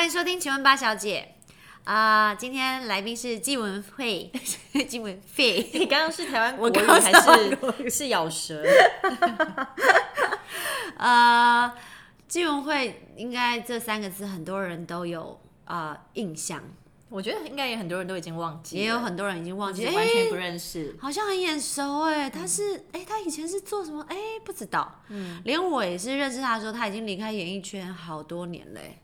[0.00, 1.34] 欢迎收听，请问八小姐。
[1.84, 4.32] 啊、今天来宾是纪文慧，
[4.88, 5.70] 纪文慧。
[5.74, 8.64] 你刚刚是台湾国语我刚刚还是是是咬舌？
[10.96, 11.70] 呃，
[12.26, 16.62] 纪文慧应该这三个字很多人都有呃印象，
[17.10, 20.96] 我觉得应该也很多人都已经忘记了，也有很多人已经忘记，就是完全不哎认识。
[20.98, 24.02] 好像很眼熟哎，他是哎、他以前是做什么？
[24.08, 28.98] 哎、不知道，嗯，连我也是认识他的时候，他已经离开演艺圈好多年嘞、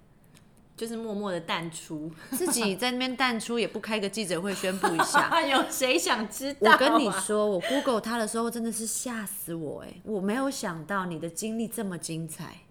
[0.77, 2.11] 就是默默的淡出。
[2.33, 5.41] 自己在那边淡出，也不开个记者会宣布一下。
[5.49, 9.95] 有谁想知道、啊我跟你，说，我 Google 他的时候真的是吓死我哎！
[10.05, 12.63] 我没有想到你的经历这么精彩，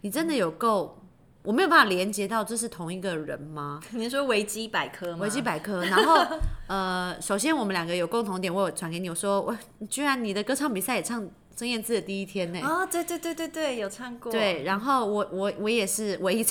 [0.00, 1.02] 你真的有够，
[1.42, 3.80] 我没有办法连接到这是同一个人吗？
[3.92, 5.18] 你说维基百科吗？
[5.20, 6.24] 维基百科，然后
[6.66, 9.56] 呃，首先我们两个有共同点，我有传给你，我说我
[9.90, 14.32] 居然你的歌唱比赛也唱曾燕姿的第一天呢、啊、对对对对对，有唱过。
[14.32, 16.42] 对，然后我我我也是唯一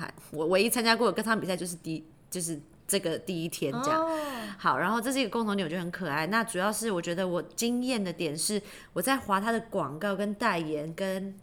[0.00, 4.00] 参我唯一参加过的歌唱比赛就是第就是这个第一天这样。
[4.00, 4.18] 哦，
[4.58, 6.26] 好，然后这是一个共同点，我觉得很可爱。
[6.26, 8.60] 那主要是我觉得我惊艳的点是，
[8.92, 11.34] 我在划他的广告、跟代言、跟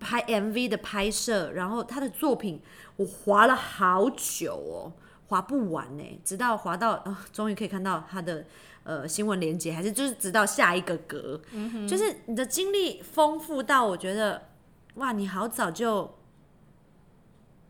[0.00, 2.60] 拍 MV 的拍摄，然后他的作品，
[2.96, 4.92] 我划了好久哦，
[5.28, 8.44] 划不完呢，直到划到啊、终于可以看到他的
[8.84, 11.40] 呃新闻连接，还是就是直到下一个格，
[11.88, 14.48] 就是你的经历丰富到我觉得，
[14.94, 16.12] 哇，你好早就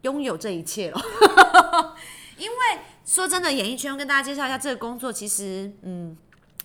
[0.02, 1.00] 拥有这一切了。
[2.38, 2.56] 因为
[3.04, 6.16] 说真的，演艺圈跟大家介绍一下这个工作，其实嗯，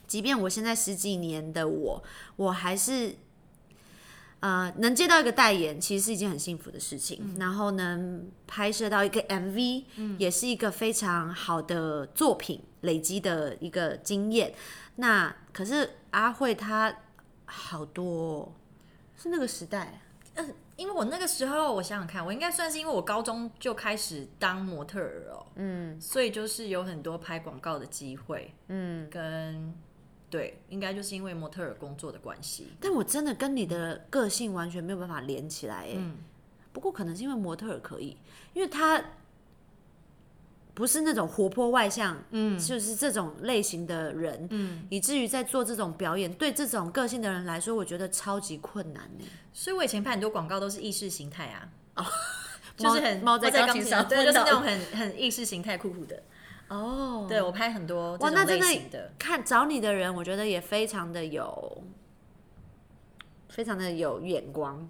[0.07, 2.03] 即便我现在十几年的我，
[2.35, 3.15] 我还是
[4.39, 7.35] 呃能接到一个代言，其实是一件很幸福的事情。
[7.39, 9.83] 然后能拍摄到一个 MV，、
[10.17, 14.53] 也是一个非常好的作品累积的一个经验。
[14.95, 16.95] 那可是阿慧她
[17.45, 18.51] 好多、哦，
[19.15, 20.01] 是那个时代。
[20.77, 29.73] 因为我那个时候，我想想看，我应该算是因为我高中就开始当模特儿哦，嗯，所以就是有很多拍广告的机会，嗯，跟
[30.29, 35.99] 对，应该就是因为模特儿工作的关系，但我真的跟你的个性完全没有办法连起来诶。
[36.71, 38.15] 不过可能是因为模特儿可以，
[38.53, 39.03] 因为他
[40.77, 49.25] 不是那种活泼外向，嗯，就是这种类型的人，嗯，以至于在做这种表演，对这种个性的人来说，我觉得超级困难呢。
[49.51, 52.05] 所以我以前拍很多广告都是意识形态啊，哦。
[52.77, 56.21] 就是很猫在钢琴上对，就是那种很 很意识形态酷酷的，
[56.67, 58.59] 哦，对我拍很多哇，那真
[58.91, 61.83] 的看找你的人，我觉得也非常的有，
[63.49, 64.87] 非常的有眼光，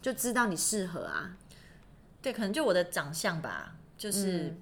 [0.00, 1.36] 就知道你适合啊。
[2.22, 4.56] 对，可能就我的长相吧，就是。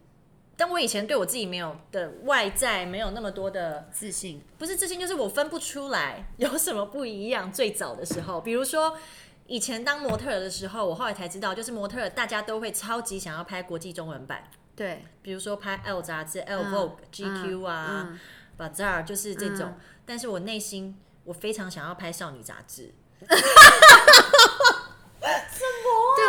[0.54, 7.50] 嗯但我以前对我自己没有的外在没有那么多的自信，不是自信，就是我分不出来 有什么不一样。
[7.50, 8.96] 最早的时候，比如说
[9.46, 18.20] 以前当模特的时候，我后来才知道，就是模特大家都会超级想要拍国际中文版，对，比如说拍 L 杂志、L Vogue、GQ 啊、嗯
[18.56, 19.74] Bazaar，就是这种。
[20.06, 22.94] 但是我内心我非常想要拍少女杂志。
[25.20, 25.32] 对，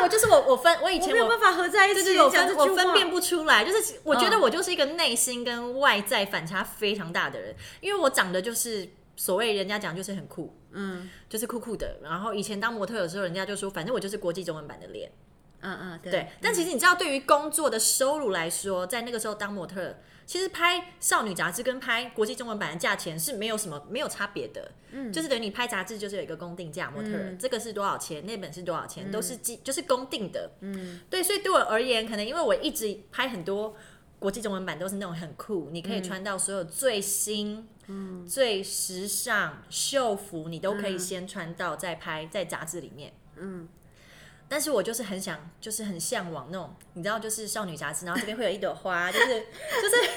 [0.06, 11.10] 我就是我，我分我以前我法合在一对对，我分我分辨不出来，就是我觉得我就是一个内心跟外在反差非常大的人，因为我长得就是所谓人家讲就是很酷，嗯。
[11.28, 11.98] 就是酷酷的。
[12.04, 15.12] 然后以前当模特的时候，人家就说反正我就是国际中文版的脸，
[15.66, 16.12] 嗯嗯，对。
[16.12, 16.28] 对。
[16.42, 27.10] 但其实你知道，对于工作的收入来说，在那个时候当模特，其实拍少女杂志跟拍国际中文版的价钱是没有什么没有差别的，嗯，就是等于你拍杂志就是有一个公定价，模特、
[27.40, 33.76] 这个是多少钱，那本是多少钱，都是基就是公定的，嗯，对，所以对我而言，可能因为我一直拍很多
[34.20, 37.68] 国际中文版，都是那种很酷，你可以穿到所有最新。
[37.88, 43.14] 嗯，最时尚秀服你都可以先穿到，再拍在杂志里面。
[44.48, 49.26] 但是我就是很想，就是很向往那种，你知道，就是少女杂志，然后这边会有一朵花，就是
[49.82, 50.10] 就是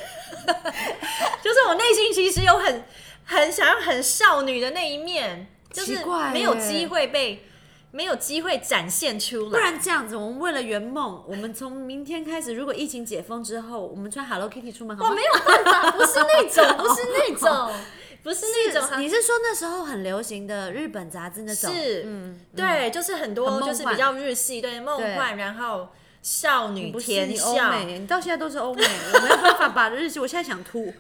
[1.43, 2.85] 就是我内心其实有很
[3.25, 7.45] 很想要很少女的那一面，就是没有机会被
[7.91, 9.51] 没有机会展现出来。
[9.51, 15.11] 不然这样子，我们为了圆梦，我们从明天开始，如果疫情解封之后，我们穿 Hello Kitty 出门好吗？
[15.11, 17.73] 我没有办法，不是那种，不是那种，
[18.23, 21.73] 不是那种，你是说那时候很流行的日本杂志那种？
[21.73, 25.89] 是，嗯，对，就是很多很就是比较日系，对梦幻，然后
[26.23, 28.85] 少女甜笑，美，你到现在都是欧美，
[29.15, 30.85] 我没有办法把日系，我现在想吐。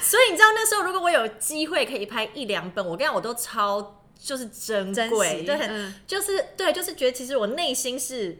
[0.00, 8.38] 所以你知道那时候如果我有机会可以拍一两本，我跟你讲我都超就是珍珍贵，对，就是对，就是觉得其实我内心是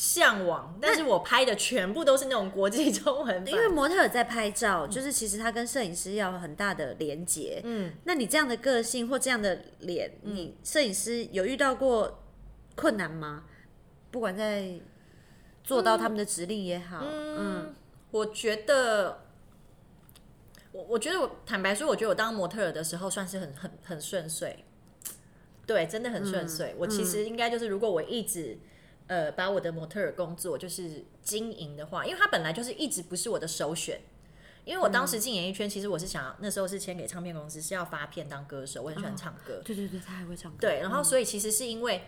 [0.00, 7.60] 向往，但是我拍的全部都是那种国际中文，因为模特儿在拍照，就是其实他跟摄影师要有很大的连结。
[7.64, 12.22] 嗯，那你这样的个性或这样的脸，你摄影师有遇到过
[12.74, 13.44] 困难吗？
[14.10, 14.80] 不管在
[15.62, 17.74] 做到他们的指令也好，嗯，
[18.10, 19.24] 我觉得，
[20.72, 24.64] 我我觉得我坦白说，我觉得我当模特儿的时候算是很很很顺遂，
[25.66, 26.74] 对，真的很顺遂。
[26.78, 28.58] 我其实应该就是，如果我一直
[29.10, 34.00] 呃把我的模特儿工作就是经营的话，因为它本来就是一直不是我的首选。
[34.64, 39.60] 因为我当时进演艺圈，其实我是想那时候是签给唱片公司，是要发片当歌手，我很喜欢唱歌。
[39.64, 40.58] 对对对，他还会唱歌。
[40.60, 42.02] 对，然后所以其实是因为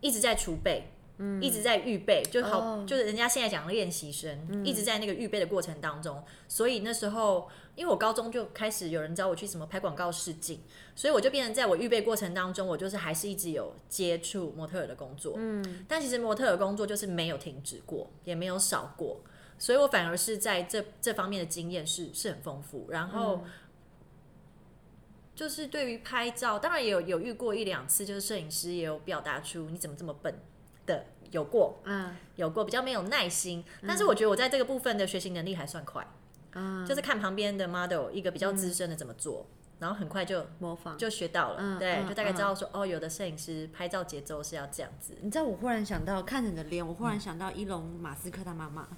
[0.00, 6.22] 一直在储备，嗯，一直在预备，就好，就是人家现在讲练习生，一直在那个预备的过程当中。
[6.46, 10.60] 所以那时候，因为我高中就开始有人找我去什么拍广告试镜，
[10.94, 15.34] 所以我就变成在我预备过程当中，我就是还是一直有接触模特儿的工作。
[15.36, 19.20] 嗯，但其实模特儿工作就是没有停止过，也没有少过。
[19.58, 23.42] 所以我反而是在这这方面的经验是是很丰富，然后
[25.34, 30.38] 就是对于拍照，当然也有有遇过一两次，就是摄影师也有表达出你怎么这么笨
[30.86, 36.06] 的有过，嗯，有过比较没有耐心，但是我觉得我在这个部分的学习能力还算快，
[36.54, 39.46] 嗯，就是看旁边的 model 一个比较资深的怎么做，
[39.78, 45.16] 然后很快就模仿就学到了，对，就大概知道说哦，有的摄影师拍照节奏是要这样子。
[45.20, 48.88] 你知道我忽然想到看着你的脸，我忽然想到伊隆马斯克他妈妈。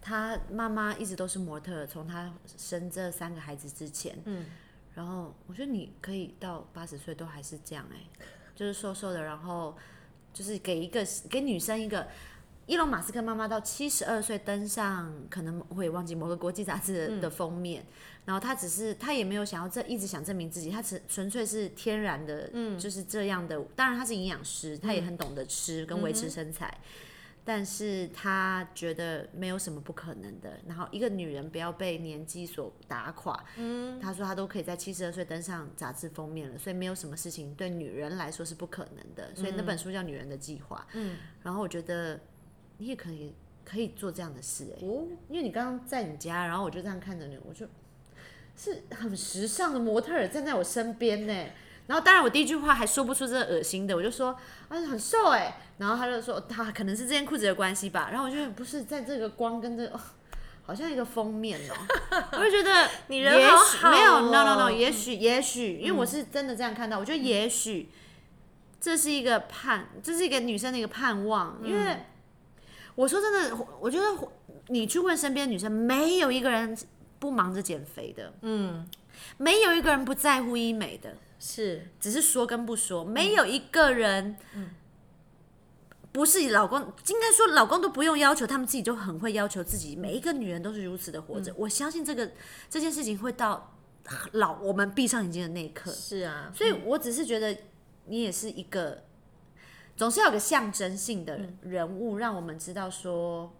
[0.00, 4.46] 他妈妈一直都是模特，从他生这三个孩子之前，嗯，
[4.94, 8.08] 然后我觉得你可以到八十岁都还是这样哎，
[8.54, 9.76] 就是瘦瘦的，然后
[10.32, 12.06] 就是给一个给女生一个，
[12.66, 17.84] 伊隆马斯克妈妈到七十二岁登上可能会忘记某个国际杂志的封面，
[18.24, 23.60] 然后她只是她也没有想要证一直想证明自己，她纯纯粹是天然的，嗯，就是这样的。
[23.74, 26.72] 当然她是营养师，她也很懂得吃跟维持身材。
[27.48, 30.60] 但是他觉得没有什么不可能的。
[30.66, 33.42] 然后一个女人不要被年纪所打垮。
[33.56, 39.34] 嗯，他说他都可以在七十二岁登上杂志封面了，所以没有什么事情对女人来说是不可能的。
[39.34, 40.86] 所以那本书叫《女人的计划》。
[40.92, 42.20] 嗯，然后我觉得
[42.76, 43.32] 你也可以
[43.64, 44.82] 可以做这样的事哎，
[45.30, 47.66] 因为你刚刚在你家，然后我就这样看着你，我就
[48.56, 51.46] 是很时尚的模特儿站在我身边呢。
[51.88, 54.28] 然后当然我第一句话还说不出这恶心的，我就说
[54.68, 55.56] 啊很瘦哎。
[55.78, 58.08] 然后他就说，他可能是这件裤子的关系吧。
[58.10, 59.88] 然后我就不是在这个光跟这，
[60.66, 61.74] 好像一个封面哦。
[62.32, 66.98] 我就觉得 你人好好，没有，no no no，也许也许，因为我是真的这样看到。
[66.98, 67.90] 我觉得也许
[68.80, 71.56] 这是一个盼，这是一个女生的一个盼望。
[71.62, 71.98] 因为
[72.96, 74.04] 我说真的，我觉得
[74.66, 76.76] 你去问身边的女生，没有一个人
[77.20, 78.84] 不忙着减肥的，嗯，
[79.36, 84.70] 没有一个人不在乎医美的，是，只是说跟不说，没有一个人，嗯。
[86.10, 89.94] 不是老公，应该说老公都不用要求，他们自己就很会要求自己。
[89.94, 91.52] 每一个女人都是如此的活着。
[91.56, 92.32] 我相信这个
[92.68, 93.76] 这件事情会到
[94.32, 95.92] 老我们闭上眼睛的那一刻。
[95.92, 97.56] 是啊，所以我只是觉得
[98.06, 99.04] 你也是一个，
[99.96, 103.54] 总是要有个象征性的人物，让我们知道说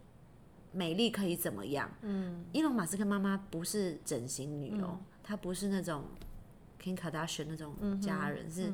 [0.73, 1.89] 美丽可以怎么样。
[2.01, 6.03] 嗯，伊隆马斯克妈妈不是整形女哦，她不是那种
[6.83, 8.73] King Kardashian 那种家人是。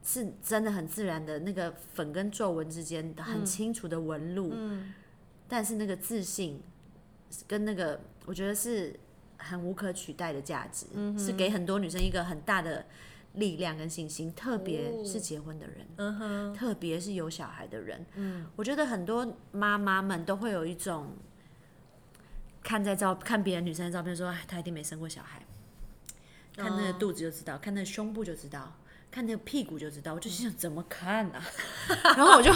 [0.00, 4.54] 是真的很自然的那个粉跟皱纹之间很清楚的纹路，
[5.46, 6.62] 但是那个自信
[7.46, 8.98] 跟那个我觉得是
[9.36, 10.86] 很无可取代的价值，
[11.18, 12.86] 是给很多女生一个很大的
[13.34, 18.06] 力量跟信心，特别是结婚的人，特别是有小孩的人，
[18.56, 21.08] 我觉得很多妈妈们都会有一种
[22.62, 25.44] 看在照看别人女生的照片说，哎，她一定没生过小孩，
[26.58, 28.76] 看那个肚子就知道，看那个胸部就知道。
[29.10, 31.42] 看那个屁股就知道，我就心想怎么看呢？
[32.14, 32.52] 然后我就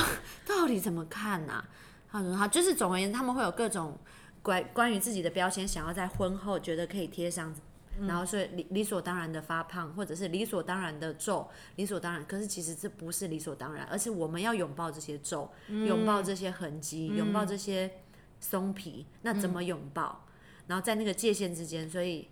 [0.46, 1.64] 到底怎么看呢？
[2.10, 3.98] 他说好，就是总而言之，他们会有各种
[4.42, 7.54] 关关于自己的标签，想要在婚后觉得可以贴上，
[8.06, 12.22] 然后所以理理所当然的发胖，或者是理所当然的皱，理所当然。
[12.26, 17.90] 可是其实这不是理所当然，而是我们要拥抱这些皱，拥抱这些痕迹，拥抱这些
[18.40, 19.06] 松皮。
[19.22, 20.26] 那怎么拥抱？
[20.66, 22.28] 然后在那个界限之间，所以。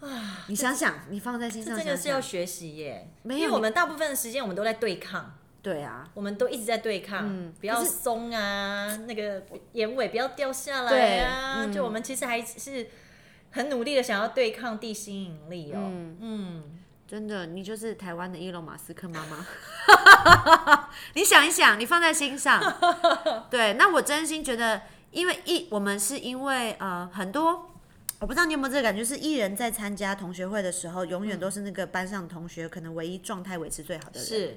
[0.00, 3.10] 啊，你想想，你放在心上，这个是要学习耶。
[3.24, 5.34] 因为我们大部分的时间我们都在对抗。
[5.60, 11.66] 对啊，我们都一直在对抗，嗯不要松啊，那个眼尾不要掉下来啊。
[11.66, 12.88] 就我们其实还是
[13.50, 15.78] 很努力的想要对抗地心引力哦。
[16.20, 16.78] 嗯，
[17.08, 19.44] 真的，你就是台湾的伊隆马斯克妈妈。
[21.14, 22.62] 你想一想，你放在心上。
[23.50, 27.74] 对，那我真心觉得，因为一我们是因为呃很多。
[28.20, 34.28] 我不知道你有没有这个感觉，是艺人在参加同学会的时候，永远都是那个班上同学可能唯一状态维持最好的人。
[34.28, 34.56] 是，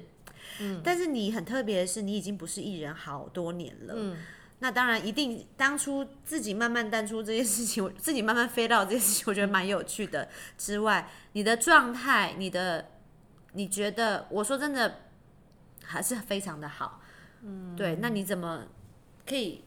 [0.58, 0.80] 嗯。
[0.82, 3.94] 但是你很特别的是，你已经不是艺人好多年了。
[3.96, 4.16] 嗯。
[4.58, 10.28] 那当然，一定当初自己慢慢淡出这件事情，自己慢慢飞到这件事情，我觉得蛮有趣的。
[10.58, 12.88] 之外，你的状态，你的，
[13.52, 15.02] 你觉得，我说真的，
[15.84, 17.00] 还是非常的好。
[17.42, 17.76] 嗯。
[17.76, 18.66] 对，那你怎么？
[19.24, 19.64] 可以，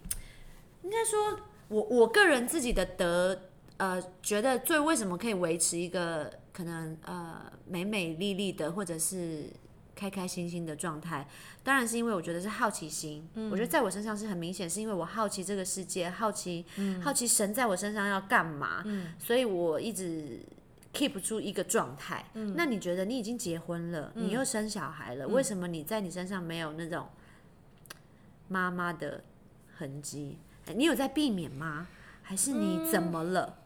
[0.84, 3.45] 应该说我我个人自己的得
[3.78, 9.46] 呃，觉得最为什么可以维持一个可能呃美美丽丽的或者是
[9.94, 11.28] 开开心心的状态，
[11.64, 13.28] 当然是因为我觉得是好奇心。
[13.52, 16.66] 我觉得在我身上是很明显，是因为我好奇这个世界，好奇
[17.04, 18.84] 好奇神在我身上要干嘛，
[19.20, 20.40] 所以我一直
[20.94, 22.24] keep 住一个状态。
[22.56, 27.08] 那你觉得你已经结婚了，你又生小孩了，为什么你在你身上没有那种
[28.48, 29.22] 妈妈的
[29.78, 30.38] 痕迹？
[30.68, 31.88] 哎你有在避免吗？
[32.22, 33.60] 还是你怎么了？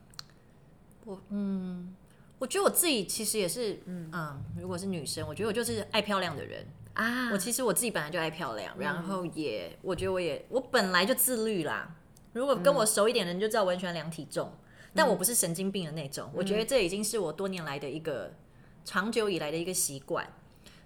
[1.10, 1.96] 我嗯，
[2.38, 4.12] 我觉得我自己其实也是，嗯
[4.60, 6.66] 如果是女生，我觉得我就是爱漂亮的人。
[6.94, 11.96] 啊我其实我自己本来就爱漂亮，然后也我觉得我也我本来就自律啦。
[12.34, 14.52] 如果跟我熟一点的人就知道我很喜欢量体重，
[14.94, 16.30] 但我不是神经病的那种。
[16.34, 18.34] 我觉得这已经是我多年来的一个
[18.86, 20.28] 长久以来的一个习惯。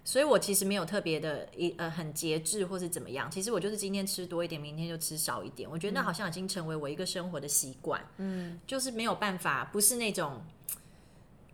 [0.04, 5.68] 所以我其实没有特别的一呃很节制或是怎么样，其实我就是今天吃多一点，明天就吃少一点。
[5.68, 10.44] 我觉得那好像已经成为我一个生活的习惯，嗯，就是没有办法，不是那种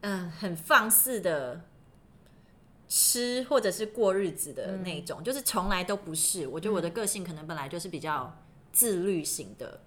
[0.00, 1.61] 嗯、很放肆的
[2.88, 6.47] 吃或者是过日子的那种，就是从来都不是。
[6.49, 8.37] 我觉得我的个性可能本来就是比较
[8.73, 9.80] 自律型的，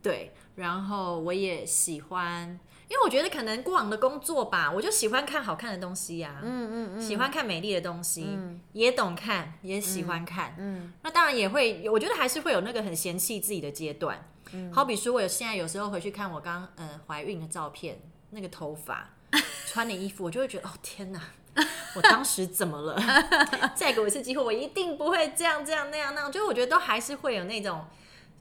[0.00, 0.32] 对。
[0.54, 8.26] 然后我也喜欢，因为我觉得可能过往的工作吧，我就喜欢看好看的东西呀、嗯嗯嗯，喜欢看美丽的东西，
[8.72, 10.92] 也懂看，也喜欢看，嗯。
[11.02, 14.28] 那当然也会，我觉得还是会有那个很嫌弃自己的阶段。
[14.54, 17.98] 嗯好比说，我有现在有时候回去看我刚嗯怀孕的照片，
[18.30, 19.08] 那个头发，
[19.66, 21.20] 穿的衣服，我就会觉得哦天哪，
[21.96, 23.00] 我当时怎么了？
[23.74, 26.30] 再给我一次机会，我一定不会这样这样那样那样。
[26.30, 27.86] 就是我觉得都还是会有那种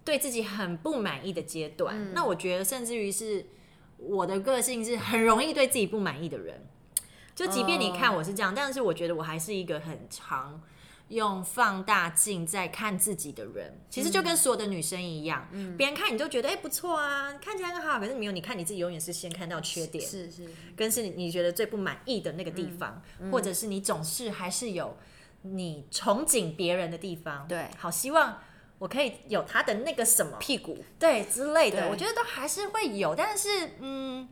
[0.04, 2.14] 对自己很不满意的阶段。
[2.14, 3.46] 那我觉得甚至于是
[4.02, 6.66] 我的个性是很容易对自己不满意的人。
[7.34, 10.62] 就即便你看我是这样，但是我觉得我还是一个很常
[11.08, 13.80] 用放大镜在看自己的人。
[13.90, 20.06] 其实就跟所有的女生一样，别人看你都觉得哎、不错啊，看起来很好，可是没有你看你自己永远是先看到缺点。
[20.06, 24.98] 是是，跟是你觉得最不满意的那个地方，或者是你总是还是有
[25.44, 27.70] 你憧憬别人的地方，对。
[27.78, 28.40] 好希望
[28.82, 34.28] 我可以有他的那个什么屁股对之类的，我觉得都还是会有，但是嗯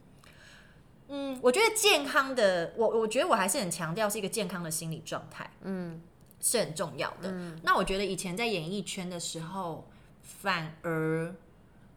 [1.08, 6.02] 嗯，我觉得健康的，我我觉得我还是很强调是一个健康的心理状态，嗯，
[6.42, 7.32] 是很重要的。
[7.62, 9.88] 那我觉得以前在演艺圈的时候，
[10.24, 11.36] 反而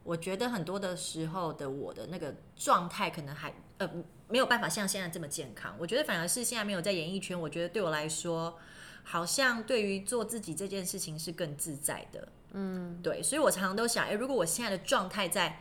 [0.04, 3.90] 我觉得很多的时候的我的那个状态可能还呃
[4.28, 5.74] 没有办法像现在这么健康。
[5.78, 8.58] 我觉得反而是现在没有在演艺圈，我觉得对我来说，
[9.04, 12.28] 好像对于做自己这件事情是更自在的。
[12.52, 15.60] 嗯，对，所以我常常都想，哎，如果我现在的状态在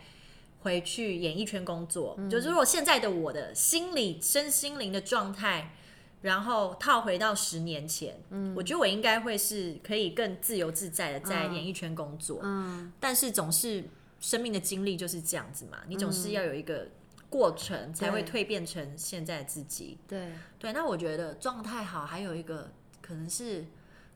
[0.62, 5.74] 回去演艺圈工作，就是如果现在的我的心理、身心灵的状态。
[6.22, 13.86] 然后套回到十年前，嗯，我觉得我应该会是可以更自由自在的在演艺圈工作，嗯，但是总是
[14.20, 16.90] 生命的经历就是这样子嘛，你总是要有一个
[17.28, 19.98] 过程才会蜕变成现在的自己。
[20.08, 22.72] 对，对，那我觉得状态好，还有一个
[23.02, 23.66] 可能是，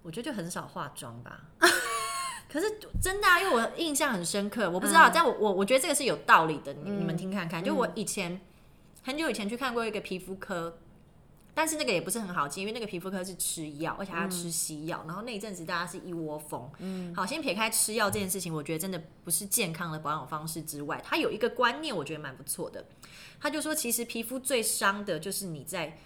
[0.04, 1.46] 我觉得就很少化妆吧。
[2.56, 7.62] 可是真的啊，因为我印象很深刻，我不知道，但我我我觉得这个是有道理的，你、你们听看看。
[7.62, 8.40] 就我以前
[9.04, 10.78] 很久以前去看过一个皮肤科，
[11.54, 15.04] 但是那个也不是很好进，因为那个皮肤科是吃药，而且还要吃西药。
[15.06, 16.72] 然后那一阵子大家是一窝蜂。
[16.80, 22.86] 嗯，好，先撇开吃药这件事情，我觉得真的不是健康的保养方式之外，他有一个观念，我觉得蛮不错的。
[23.42, 25.98] 他就说，其实皮肤最伤的就是你在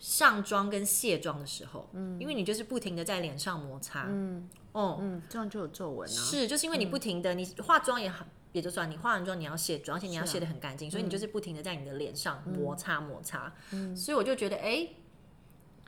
[0.00, 6.12] 上妆跟卸妆的时候，嗯，因为你就是不停的在脸上摩擦，嗯，哦，嗯，这样就有皱纹啊。
[6.12, 13.52] 是，就是因为你不停的，你化妆也好，也就算你化完妆你要卸妆，而且你要卸的很干净，所以你就是不停的在你的脸上摩擦摩擦。
[13.94, 14.88] 所以我就觉得，哎、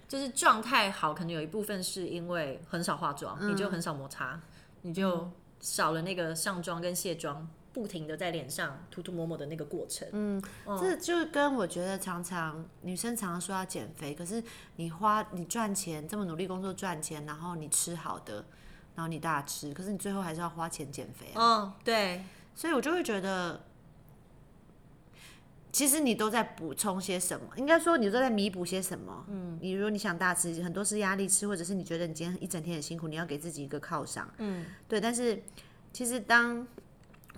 [0.06, 4.38] 就是状态好，可能有一部分是因为很少化妆，你就很少摩擦，
[4.82, 7.48] 你就少了那个上妆跟卸妆。
[7.72, 10.42] 不停的在脸上涂涂抹抹的那个过程，嗯，
[10.78, 14.42] 这就跟我觉得常常女生常常说要减肥，可是
[14.76, 18.44] 你花你赚钱这么努力工作赚钱，然后你吃好的，
[18.94, 21.40] 然后你大吃，可是你最后还是要花钱减肥啊。
[21.40, 22.22] 嗯，对，
[22.54, 23.64] 所以我就会觉得，
[25.72, 29.24] 其实你都在补充些什么，应该说你都在弥补些什么。
[29.30, 34.30] 嗯，你如果你想大吃，很多是压力吃，或者是你觉得你今天一整天很辛苦，你要给自己一个犒赏。
[34.36, 35.00] 嗯，对。
[35.00, 35.42] 但是
[35.90, 36.66] 其实当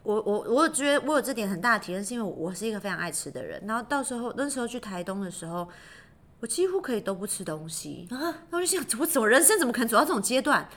[0.04, 3.60] 我我我觉得我有这点很大的体验，是因为我是一个非常爱吃的人。
[3.66, 5.68] 然后到时候那时候去台东的时候，
[6.40, 8.20] 我几乎可以都不吃东西啊。
[8.20, 10.68] 然后我就想，我怎么人生怎么可能走到这种阶段？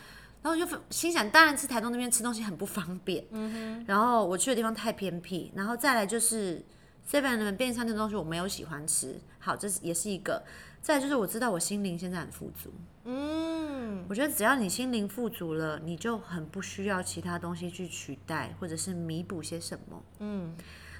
[0.41, 3.25] 然后我就心想，当然是台东那边吃东西很不方便。
[3.31, 3.85] 嗯哼。
[3.85, 6.63] 然后我去的地方太偏僻，然后再来就是
[7.09, 9.19] seven 的便利商店的东西我没有喜欢吃。
[9.39, 10.43] 好，这是也是一个。
[10.81, 12.71] 再就是我知道我心灵现在很富足。
[13.03, 20.03] 嗯，我觉得只要你心灵富足了，你就很不需要其他东西去取代或者是弥补些什么。
[20.19, 20.55] 嗯，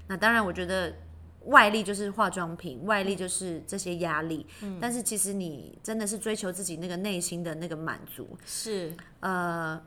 [0.07, 0.93] 那当然，我觉得
[1.45, 4.45] 外力就是化妆品，外力就是这些压力。
[4.61, 8.37] 嗯但是其实你真的是追求自己那个内心的那个满足。
[8.45, 9.81] 是，呃，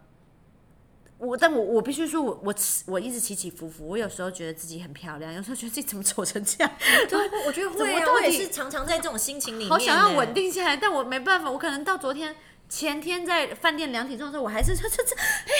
[1.21, 2.55] 我但我我必须说我我
[2.87, 6.73] 我一直起起伏伏，我有时候觉得自己很漂亮，有时候觉得自己怎么丑成这样，
[7.09, 10.33] 对， 我觉得会啊，怎么到底我也是常常在这种心情里面，好想要稳。
[10.33, 12.35] 定下来，但我没办法，我可能到昨天
[12.69, 15.53] 前天在饭店量体重的时候，我还是这这这，哎、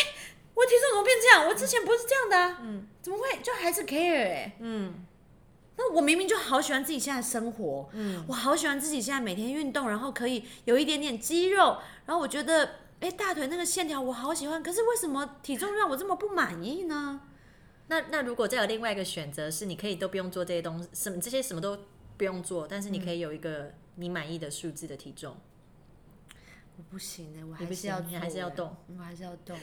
[0.55, 1.47] 我体重怎么变这样？
[1.47, 4.95] 我之前不是这样的、啊，嗯，怎么会就还是 care 哎、嗯，
[5.77, 11.77] 那我明明就好喜欢自己现在生活，嗯，我好喜欢自己现在每天运动，然后可以有一点点肌肉，
[12.07, 17.23] 然后我觉得，哎、大腿那个线条我好喜欢，可是为什么体重让我这么不满意呢？
[17.89, 21.77] 那那如果再有另外一个选择是，你可以都不用做这些东西，什么这些什么都
[22.17, 25.37] 不用做，但是你可以有一个你满意的数字的体重，
[26.77, 28.77] 我不行哎、我还是要还是要动。
[28.97, 29.59] 我还是要动，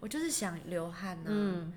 [0.00, 1.72] 我就是想流汗呐、嗯，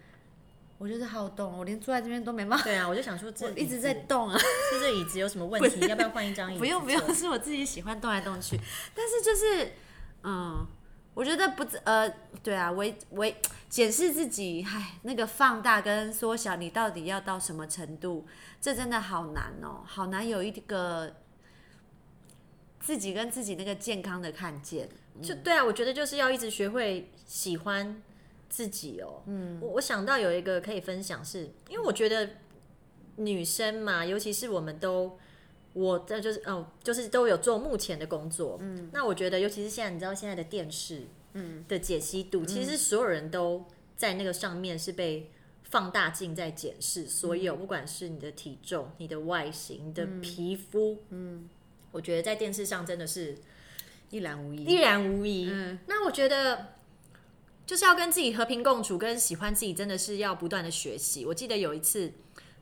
[0.77, 4.37] 我就是好动，我连坐在这边都没办法，对啊，我就想说这我一直在动啊。
[4.37, 5.79] 是这椅子有什么问题？
[5.87, 6.59] 要不要换一张椅子？
[6.59, 8.57] 不用不用，是我自己喜欢动来动去，
[8.95, 9.73] 但是就是
[10.23, 10.67] 嗯，
[11.13, 12.09] 我觉得不呃，
[12.43, 13.35] 对啊，为为
[13.69, 18.25] 检视自己，唉，那个放大跟缩小，你到底要到什么程度？
[18.59, 21.15] 这真的好难哦，好难有一个
[22.79, 24.87] 自己跟自己那个健康的看见。
[25.21, 28.01] 就对啊，我觉得就是要一直学会喜欢
[28.49, 29.23] 自己哦。
[29.25, 32.29] 嗯，我我想到有一个可以分享是，因为我觉得
[33.15, 35.17] 女生嘛，尤其是我们都。
[35.73, 45.29] 我这就是哦，就是都有做目前的工作，嗯，那我觉得，尤其是现在，你知道现在的电视，嗯，的解析度，其实所有人都在那个上面是被
[45.63, 51.47] 放大镜在检视，所有不管是你的体重、你的外形、你的皮肤，嗯，
[51.93, 53.37] 我觉得在电视上真的是
[54.09, 54.65] 一览无遗。
[54.65, 55.47] 一览无遗。
[55.49, 55.79] 嗯。
[55.87, 56.73] 那我觉得
[57.65, 61.25] 就是要跟自己和平共处，跟喜欢自己，真的是要不断的学习。
[61.25, 62.11] 我记得有一次，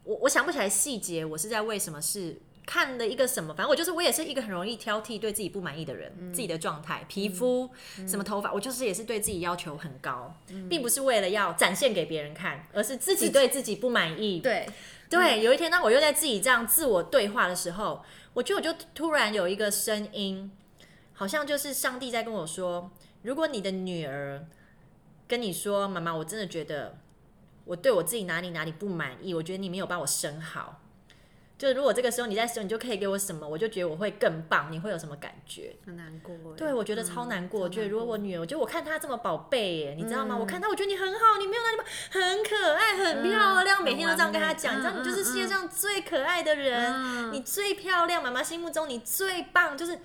[0.04, 2.38] 我我想不起来细节，我是在为什么是
[2.70, 7.68] 看了一个什么，反正我就是我也是一个很容易挑剔对自己不满意的人，嗯自己的状态、皮肤、
[8.08, 10.36] 什么头发，我就是也是对自己要求很高，
[10.70, 14.40] 并不是为了要展现给别人看，而是自己对自己不满意。
[14.40, 14.70] 对，
[15.10, 18.04] 对，有一天当我又在自己这样自我对话的时候，
[18.36, 20.52] 我觉得我就突然有一个声音，
[21.14, 22.92] 好像就是上帝在跟我说：
[23.24, 24.46] 如果你的女儿
[25.28, 27.00] 跟你说，妈妈，我真的觉得
[27.66, 30.84] 我对我自己哪里哪里不满意，我觉得你没有把我生好。
[31.60, 34.72] 就如果这个时候你在生，你就可以给我什么，我就觉得我会更棒。
[34.72, 35.76] 你会有什么感觉？
[35.86, 36.56] 很难过欸。
[36.58, 37.60] 对，我觉得超难过。
[37.60, 40.36] 我觉得如果我女儿，我觉得我看她这么宝贝耶，你知道吗？
[40.38, 41.84] 嗯我看她，我觉得你很好，你没有哪里不
[42.18, 50.00] 很可爱、很漂亮，嗯每天都这样跟她讲，你知道，你就是世界上最可爱的人，嗯你最漂亮，妈妈心目中你最棒，就是。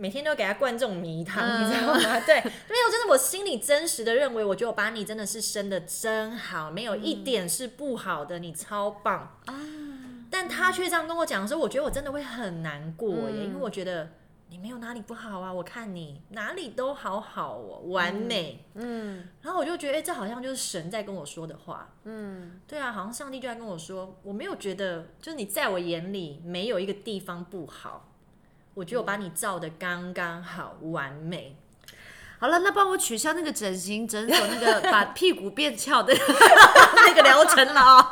[0.00, 1.98] 每天都给她灌这种迷汤，嗯你知道吗？
[2.24, 9.54] 对，没有，真的，我心里真实的认为，我觉得我把你真的是生的真好，没有一点是不好的，你超棒啊，
[10.30, 14.10] 但他却这样跟我讲的时候，我觉得我真的会很难过耶，嗯因为我觉得
[14.50, 18.64] 你没有哪里不好啊，我看你哪里都好好哦，完美。
[18.74, 21.90] 嗯然后我就觉得，哎、这好像就是神在跟我说的话。
[22.04, 28.08] 嗯，对啊，好像上帝就在跟我说，我没有觉得，就是你在我眼里没有一个地方不好，
[28.74, 31.56] 我觉得我把你照的刚刚好，完美。
[32.40, 36.14] 好了，那帮我取消那个整形诊所那个 把屁股变翘的
[36.94, 38.06] 那个疗程了哦。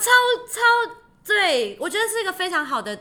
[0.00, 0.94] 我超超，
[1.26, 2.98] 对我觉得是一个非常好的，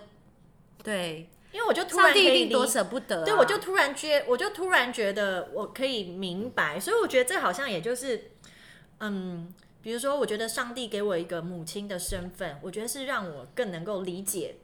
[0.84, 8.32] 对，因为我就突上然一定多舍不得啊、对，我就突然觉，我就突然觉得我可以明白，所以我觉得这好像也就是，
[9.00, 14.58] 嗯，比如说，我觉得上帝给我一个母亲的身份，我觉得是让我更能够理解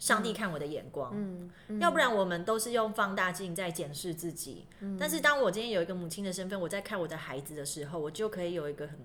[0.00, 1.12] 上帝看我的眼光。
[1.14, 4.66] 嗯，要不然我们都是用放大镜在检视自己。
[4.98, 8.98] 但是当我今天有一个母亲的身份，我在看我的孩子的时候，我就可以有一个很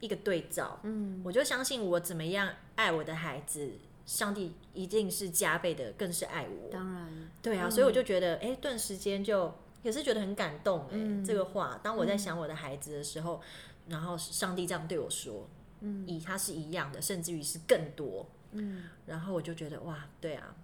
[0.00, 0.80] 一个对照。
[0.82, 3.72] 嗯，我就相信我怎么样爱我的孩子，
[4.04, 6.70] 上帝一定是加倍的，更是爱我。
[6.72, 11.24] 当然，对啊，所以我就觉得，哎、顿时间就也是觉得很感动、哎、嗯。
[11.24, 13.40] 这个话，当我在想我的孩子的时候，
[13.88, 15.48] 然后上帝这样对我说，
[15.80, 20.54] 嗯，以他是一样的，甚至于是更多，嗯，然后我就觉得，哇，对啊，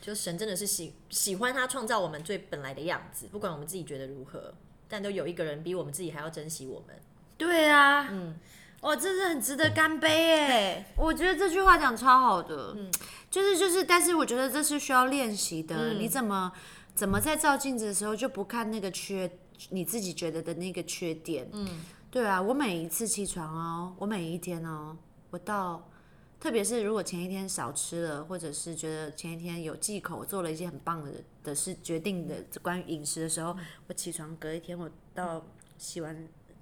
[0.00, 4.52] 就神真的是喜喜欢他创造我们最本来的样子，不管我们自己觉得如何，
[4.88, 6.96] 但都有一个人比我们自己还要珍惜我们。
[7.36, 8.34] 对啊，嗯，
[8.82, 10.86] 哇，这是很值得干杯哎！
[10.96, 12.90] 我觉得这句话讲超好的，嗯，
[13.30, 15.76] 就是就是，但是我觉得这是需要练习的。
[15.76, 16.00] 嗯。
[16.00, 16.52] 你怎么
[16.94, 19.30] 怎么在照镜子的时候就不看那个缺，
[19.70, 21.48] 你自己觉得的那个缺点？
[21.52, 21.68] 嗯，
[22.10, 24.96] 对啊，我每一次起床哦，我每一天哦，
[25.30, 25.90] 我到
[26.40, 31.12] 特别是如果前一天少吃了，或者是觉得前一天有忌口，做了一些很棒的
[31.44, 33.54] 的事决定的关于饮食的时候，
[33.88, 35.44] 我起床隔一天，我到
[35.76, 36.16] 洗完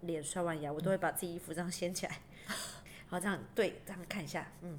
[0.06, 4.78] 脸、刷完牙，我都会把自己衣服这样掀起来，然后这样对这样看一下，嗯，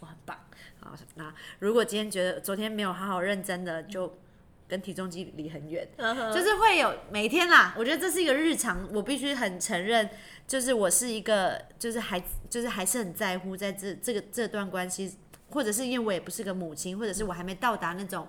[0.00, 0.38] 我很棒。
[0.80, 4.18] 好，那如果今天觉得昨天没有好好认真的，就
[4.66, 7.74] 跟体重机离很远，就是会有每天啦。
[7.76, 10.08] 我觉得这是一个日常，我必须很承认，
[10.46, 15.16] 就是我是一个，就是还就是还是很在乎在这这个这段关系，
[15.50, 18.28] 或者是因为我也不是个母亲，或者是我还没到达那种，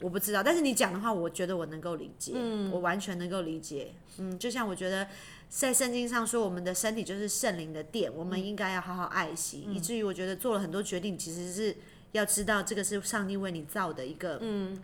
[0.00, 0.42] 我不知道。
[0.42, 2.32] 但是你讲的话，我觉得我能够理解，
[2.70, 3.92] 我完全能够理解。
[4.18, 5.06] 嗯，就像我觉得
[5.48, 11.76] 在圣经上说，我们的身体就是圣灵的殿，我们应该要好好爱惜，以至于我觉得做了很多决定，其实是
[12.12, 14.78] 要知道这个是上帝为你造的一个，嗯。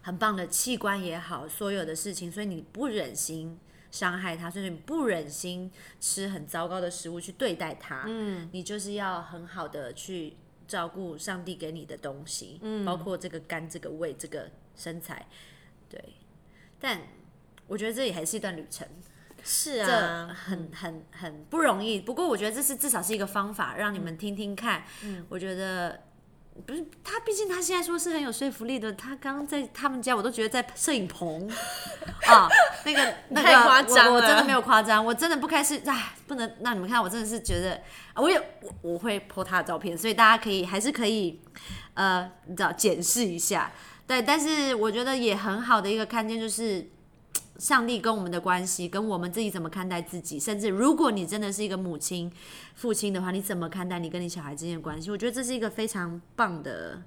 [0.00, 3.58] 很棒的器官也好，所有的事情，所以你不忍心
[3.90, 5.70] 伤害他，所以你不忍心
[6.00, 8.04] 吃很糟糕的食物去对待他。
[8.06, 10.34] 嗯，你就是要很好的去
[10.68, 15.26] 照顾上帝给你的东西，嗯，包括这个肝、这个胃、这个身材。
[15.88, 16.00] 对，
[16.78, 17.00] 但
[17.66, 18.86] 我觉得这也还是一段旅程，
[19.42, 22.00] 是啊，很很很不容易。
[22.00, 24.84] 不过我觉得这是至少是一个方法，让你们听听看。
[25.02, 26.06] 嗯，我觉得。
[26.66, 28.92] 不是他，毕竟他现在说是很有说服力的。
[28.92, 31.48] 他刚刚在他们家，我都觉得在摄影棚
[32.26, 32.48] 啊，
[32.84, 33.48] 那个那个，
[34.08, 37.80] 我我真的没有夸张，我真的不开始，哎，不能让你们看，我真的是觉得，
[38.16, 41.40] 我也我我会 po 他的照片，所以大家可以还是可以
[41.94, 43.70] 呃，你知道检视一下，
[44.06, 46.90] 对，但是我觉得也很好的一个看见就是。
[47.58, 52.32] 上帝跟我们的关系，跟我们自己怎么看待自己，甚至如果你真的是一个母亲、
[52.74, 55.10] 父亲的话，你怎么看待你跟你小孩之间的关系？
[55.10, 57.02] 我觉得这是一个非常棒的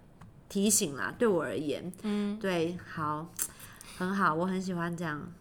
[0.49, 3.27] 提醒啦，对我而言，嗯，对，好，
[3.97, 5.31] 很好，我很喜欢这样，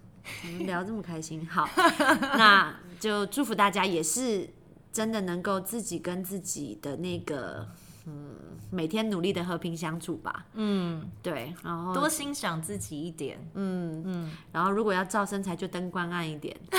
[0.45, 1.69] 我们聊这么开心，好，
[2.39, 4.49] 那就祝福大家，也是
[4.93, 7.67] 真的能够自己跟自己的那个。
[8.07, 8.35] 嗯，
[8.71, 10.47] 每天努力的和平相处吧。
[10.55, 13.39] 嗯，对，然后多欣赏自己一点。
[13.55, 16.57] 嗯嗯，然后如果要照身材，就灯光暗一点。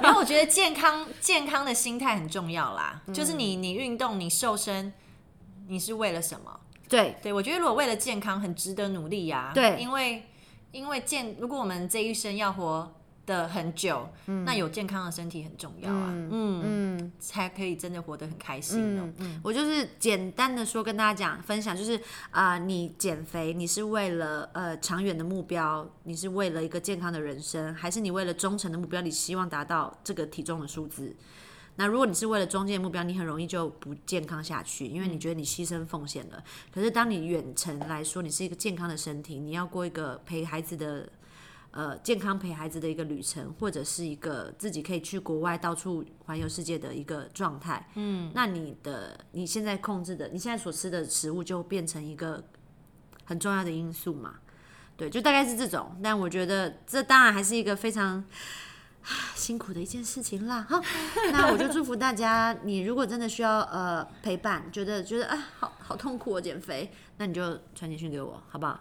[0.00, 3.02] 然后我觉得健康健康的心态很重要啦。
[3.12, 4.92] 就是你你运动你瘦身，
[5.68, 6.60] 你是为了什么？
[6.88, 9.50] 对对，我觉得如果为了健康，很值得努力呀。
[9.54, 10.26] 对，因为
[10.70, 12.94] 因为健，如果我们这一生要活。
[13.24, 14.08] 的很久，
[14.44, 19.08] 那有健康的身体很重要啊，嗯嗯，才可以真的活得很开心哦。
[19.44, 22.00] 我就是简单的说，跟大家讲分享，就是
[22.32, 31.14] 啊，你减肥，你是为了呃长远的目标，你是为了一个健康的人生，还是你为了忠诚的目标，你希望达到这个体重的数字？
[31.76, 36.42] 那如果你是为了中间目标，你很容易就不健康下去，因为你觉得你牺牲奉献了。
[36.72, 41.08] 可是当你远程来说，你是一个健康的身体，你要过一个陪孩子的。
[41.72, 47.88] 呃，健康陪孩子的一个旅程，或者是一个自己可以去国外到处环游世界的一个状态。
[47.94, 52.44] 嗯，那你的你现在控制的，你现在所吃的食物就变成一个
[53.24, 54.34] 很重要的因素嘛？
[54.98, 55.98] 对，就大概是这种。
[56.02, 58.22] 但我觉得这当然还是一个非常
[59.34, 60.66] 辛苦的一件事情啦。
[60.68, 60.78] 哈，
[61.32, 68.78] 那我就祝福大家，你如果真的需要呃陪伴，觉得觉得啊好好痛苦哦减肥，那你就传简讯给我，好不好？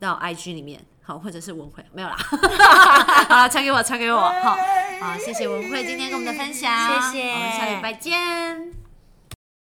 [0.00, 0.84] 到 IG 里面。
[1.02, 2.16] 好，或者是文慧，没有啦。
[3.28, 4.20] 好了，传给我，传给我。
[4.20, 4.56] 好，
[5.00, 6.72] 好，谢谢文慧今天跟我们的分享。
[7.10, 8.81] 谢谢，我们下礼拜见。